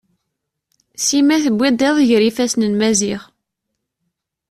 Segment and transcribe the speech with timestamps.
[1.05, 3.21] Sima tewwid iḍ gar yifasen n Maziɣ.